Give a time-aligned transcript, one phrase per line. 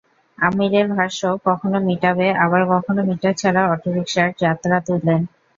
[0.37, 5.21] আমীরের ভাষ্য, কখনো মিটারে, আবার কখনো মিটার ছাড়া অটোরিকশায় যাত্রী তোলেন।